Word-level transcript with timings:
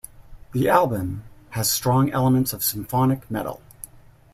The 0.53 0.67
album 0.67 1.25
has 1.51 1.71
strong 1.71 2.09
elements 2.09 2.53
of 2.53 2.63
symphonic 2.63 3.29
metal. 3.29 3.61